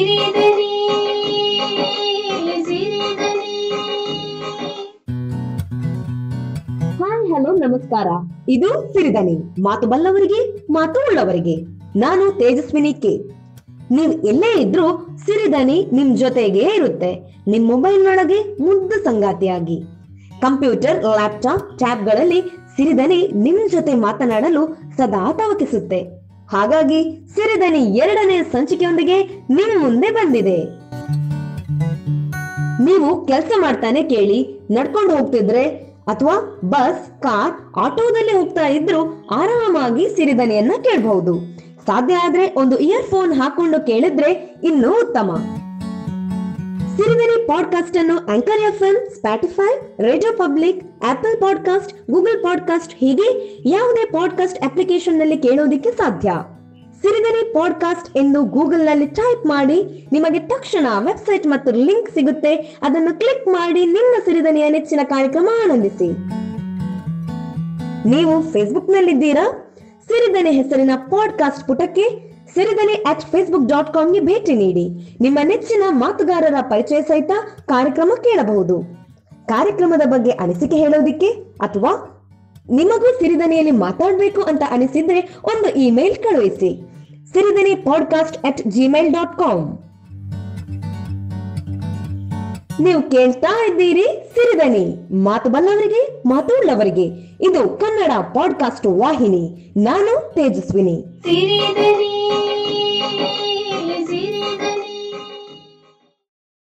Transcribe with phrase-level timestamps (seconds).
[7.10, 8.08] Hello ನಮಸ್ಕಾರ.
[8.50, 9.62] ಇದು ಸಿರಿದನಿ.
[9.62, 11.56] ಮಾತು ಬಲ್ಲವರಿಗೆ, ಮಾತು ಉಳ್ಳವರಿಗೆ.
[12.00, 13.18] ನಾನು ತೇಜಸ್ವಿನಿ ಕೆ.
[13.92, 17.42] ನೀವ್ ಎಲ್ಲೇ ಇದ್ರೂ ಸಿರಿದನಿ ನಿಮ್ ಜೊತೆಗೆ ಇರುತ್ತೆ.
[17.48, 19.82] ನಿಮ್ ಮೊಬೈಲ್ನೊಳಗೆ ಮುದ್ದು ಸಂಗಾತಿಯಾಗಿ.
[20.42, 22.42] ಕಂಪ್ಯೂಟರ್, ಲ್ಯಾಪ್ಟಾಪ್, ಟ್ಯಾಬ್ಗಳಲ್ಲಿ
[22.76, 24.68] ಸಿರಿದನಿ ನಿಮ್ ಜೊತೆ ಮಾತನಾಡಲು
[24.98, 26.17] ಸದಾ ತವಕಿಸುತ್ತೆ.
[26.52, 27.00] ಹಾಗಾಗಿ
[27.36, 30.58] ಸಿರಿದನಿ ಎರಡನೇ ಸಂಚಿಕೆಯೊಂದಿಗೆ ನಿಮ್ ಮುಂದೆ ಬಂದಿದೆ.
[32.86, 35.64] ನೀವು ಕೆಲಸ ಮಾಡ್ತಾನೆ ಕೇಳಿ, ನಡ್ಕೊಂಡು ಹೋಗ್ತಿದ್ರೆ
[36.08, 41.34] ಅಥವಾ ಬಸ್, ಕಾರ್, ಆಟೋದಲ್ಲಿ ಹೋಗ್ತಾ ಇದ್ರು ಆರಾಮಾಗಿ ಸಿರಿದನಿಯನ್ನ ಕೇಳಬಹುದು.
[41.86, 45.32] ಸಾಧ್ಯ ಆದ್ರೆ ಒಂದು ಇಯರ್ ಫೋನ್ ಹಾಕೊಂಡು ಕೇಳಿದ್ರೆ ಇನ್ನೂ ಉತ್ತಮ.
[46.98, 53.28] ಸಿರಿದನಿ ಪಾಡ್ಕಾಸ್ಟ್ ಅನ್ನು anchor F M Spotify radio public Apple podcast Google podcast ಹೀಗೆ
[53.70, 56.32] ಯಾವುದೇ ಪಾಡ್ಕಾಸ್ಟ್ ಅಪ್ಲಿಕೇಶನ್ನಲ್ಲಿ ಕೇಳೋದಿಕ್ಕೆ ಸಾಧ್ಯ.
[57.02, 62.56] ಸಿರಿದನಿ ಪಾಡ್ಕಾಸ್ಟ್ ಎಂದು ಗೂಗಲ್ನಲ್ಲಿ ಟೈಪ್ ಮಾಡಿ ನಿಮಗೆ ತಕ್ಷಣ ವೆಬ್ಸೈಟ್ ಮತ್ತು ಲಿಂಕ್ ಸಿಗುತ್ತೆ.
[62.56, 66.10] ಅದನ್ನು ಕ್ಲಿಕ್ ಮಾಡಿ ನಿಮ್ಮ ಸಿರಿದನಿಯ ನೆಚ್ಚಿನ ಕಾರ್ಯಕ್ರಮ ಆನಂದಿಸಿ.
[68.10, 69.76] ನೀವು ಫೇಸ್ಬುಕ್ ನಲ್ಲಿದ್ದೀರಾ?
[70.08, 75.18] ಸಿರಿದನಿ ಹೆಸರಿನ ಪಾಡ್ಕಾಸ್ಟ್ ಪುಟಕ್ಕೆ ಸಿರಿದನಿ ಅಟ್ ಫೇಸ್ಬುಕ್ ಡಾಟ್ ಕಾಮ್ಗೆ ಭೇಟಿ ನೀಡಿ.
[75.22, 77.32] ನಿಮ್ಮ ನೆಚ್ಚಿನ ಮಾತುಗಾರರ ಪರಿಚಯ ಸಹಿತ
[77.66, 78.84] ಕಾರ್ಯಕ್ರಮ ಕೇಳಬಹುದು.
[79.48, 81.28] ಕಾರ್ಯಕ್ರಮದ ಬಗ್ಗೆ ಅನಿಸಿಕೆ ಹೇಳೋದಿಕ್ಕೆ
[81.62, 82.14] ಅಥವಾ
[82.70, 86.82] ನಿಮಗೂ ಸಿರಿದನಿಯಲ್ಲಿ ಮಾತಾಡಬೇಕು ಅಂತ ಅನಿಸಿದ್ರೆ ಒಂದು ಇಮೇಲ್ ಕಳುಹಿಸಿ.
[87.34, 89.78] Siridani podcast at Gmail dot com
[92.82, 95.16] ನೀವು ಕೇಳ್ತಾ ಇದ್ದೀರಿ ಸಿರಿದನಿ.
[95.24, 97.06] ಮಾತು ಬಲ್ಲವರಿಗೆ, ಮಾತು ಉಳ್ಳವರಿಗೆ.
[97.42, 99.74] ಇದು ಕನ್ನಡ ಪಾಡ್ಕಾಸ್ಟ್ ವಾಹಿನಿ.
[99.78, 101.06] ನಾನು ತೇಜಸ್ವಿನಿ.
[101.22, 102.17] ಸಿರಿದನಿ.
[103.18, 103.47] Thank you.